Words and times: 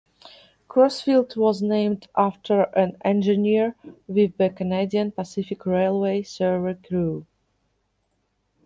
Crossfield 0.67 1.35
was 1.35 1.61
named 1.61 2.07
after 2.17 2.63
an 2.75 2.97
engineer 3.05 3.75
with 4.07 4.35
the 4.37 4.49
Canadian 4.49 5.11
Pacific 5.11 5.63
Railway 5.67 6.23
survey 6.23 6.73
crew. 6.73 7.27